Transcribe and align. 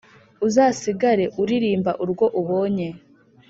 uzasigare 0.47 1.25
uririmba 1.41 1.91
urwo 2.03 2.25
ubonye” 2.39 2.87